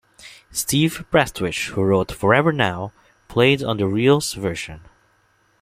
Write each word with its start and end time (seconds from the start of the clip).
Steve 0.49 1.05
Prestwich, 1.11 1.67
who 1.75 1.83
wrote 1.83 2.11
"Forever 2.11 2.51
Now", 2.51 2.91
played 3.27 3.63
on 3.63 3.77
The 3.77 3.85
Reels' 3.85 4.33
version. 4.33 4.81